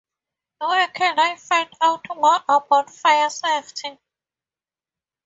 Where 0.59 0.87
can 0.87 1.19
I 1.19 1.35
find 1.35 1.69
out 1.79 2.07
more 2.17 2.43
about 2.49 2.89
fire 2.89 3.29
safety? 3.29 3.99